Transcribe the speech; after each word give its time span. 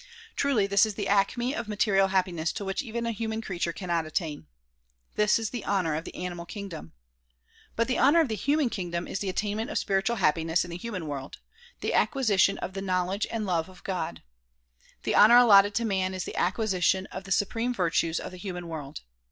Truly 0.35 0.65
this 0.65 0.83
is 0.87 0.95
the 0.95 1.07
acme 1.07 1.53
of 1.53 1.67
material 1.67 2.07
happiness 2.07 2.51
to 2.53 2.65
which 2.65 2.81
even 2.81 3.05
a 3.05 3.11
human 3.11 3.39
creature 3.39 3.71
cannot 3.71 4.03
attain. 4.07 4.47
This 5.13 5.37
is 5.37 5.51
the 5.51 5.63
honor 5.63 5.93
of 5.93 6.05
the 6.05 6.15
animal 6.15 6.47
kingdom. 6.47 6.93
But 7.75 7.87
the 7.87 7.99
honor 7.99 8.19
of 8.19 8.27
the 8.27 8.33
human 8.33 8.71
kingdom 8.71 9.07
is 9.07 9.19
the 9.19 9.29
attainment 9.29 9.69
of 9.69 9.77
spiritual 9.77 10.15
happiness 10.15 10.65
in 10.65 10.71
the 10.71 10.77
human 10.77 11.05
world, 11.05 11.37
the 11.81 11.93
acquisition 11.93 12.57
of 12.57 12.73
the 12.73 12.81
knowledge 12.81 13.27
and 13.29 13.45
love 13.45 13.69
of 13.69 13.83
God. 13.83 14.23
The 15.03 15.13
honor 15.13 15.37
allotted 15.37 15.75
to 15.75 15.85
man 15.85 16.15
is 16.15 16.23
the 16.23 16.35
acquisition 16.35 17.05
of 17.11 17.25
the 17.25 17.31
supreme 17.31 17.71
virtues 17.71 18.19
of 18.19 18.31
the 18.31 18.37
human 18.37 18.67
world. 18.67 19.01